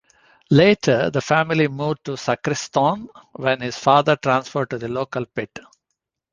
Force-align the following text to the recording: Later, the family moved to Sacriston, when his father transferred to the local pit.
Later, 0.49 1.11
the 1.11 1.21
family 1.21 1.67
moved 1.67 2.05
to 2.05 2.13
Sacriston, 2.17 3.07
when 3.33 3.61
his 3.61 3.77
father 3.77 4.15
transferred 4.15 4.71
to 4.71 4.79
the 4.79 4.87
local 4.87 5.27
pit. 5.27 5.59